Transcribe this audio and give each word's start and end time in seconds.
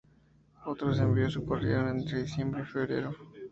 Otros 0.65 0.99
envíos 0.99 1.37
ocurrieron 1.37 1.89
entre 1.99 2.23
diciembre 2.23 2.63
y 2.63 2.65
febrero. 2.65 3.13